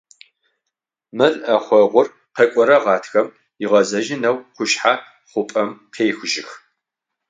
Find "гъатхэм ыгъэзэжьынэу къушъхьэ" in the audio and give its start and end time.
2.83-4.93